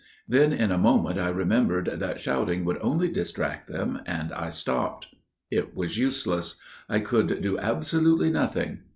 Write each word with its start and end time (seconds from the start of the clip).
Then 0.27 0.51
in 0.51 0.71
a 0.71 0.79
moment 0.79 1.19
I 1.19 1.29
remembered 1.29 1.85
that 1.99 2.19
shouting 2.19 2.65
would 2.65 2.79
only 2.81 3.07
distract 3.07 3.69
them, 3.69 4.01
and 4.07 4.33
I 4.33 4.49
stopped. 4.49 5.05
It 5.51 5.75
was 5.75 5.95
useless. 5.95 6.55
I 6.89 7.01
could 7.01 7.39
do 7.43 7.59
absolutely 7.59 8.31
nothing. 8.31 8.79